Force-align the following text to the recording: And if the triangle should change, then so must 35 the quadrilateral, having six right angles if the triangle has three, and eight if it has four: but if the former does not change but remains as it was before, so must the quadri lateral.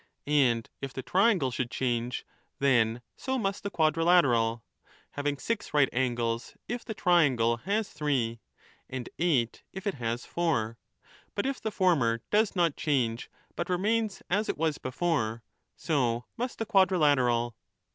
And 0.25 0.67
if 0.81 0.93
the 0.93 1.03
triangle 1.03 1.51
should 1.51 1.69
change, 1.69 2.25
then 2.57 3.03
so 3.15 3.37
must 3.37 3.61
35 3.61 3.63
the 3.63 3.69
quadrilateral, 3.75 4.63
having 5.11 5.37
six 5.37 5.75
right 5.75 5.89
angles 5.93 6.55
if 6.67 6.83
the 6.83 6.95
triangle 6.95 7.57
has 7.57 7.87
three, 7.89 8.39
and 8.89 9.07
eight 9.19 9.61
if 9.73 9.85
it 9.85 9.93
has 9.93 10.25
four: 10.25 10.79
but 11.35 11.45
if 11.45 11.61
the 11.61 11.69
former 11.69 12.21
does 12.31 12.55
not 12.55 12.75
change 12.75 13.29
but 13.55 13.69
remains 13.69 14.23
as 14.27 14.49
it 14.49 14.57
was 14.57 14.79
before, 14.79 15.43
so 15.75 16.25
must 16.35 16.57
the 16.57 16.65
quadri 16.65 16.97
lateral. 16.97 17.55